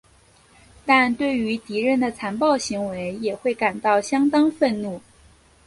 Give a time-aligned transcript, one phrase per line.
[0.83, 4.99] 但对于敌人的残暴行为也会感到相当愤怒。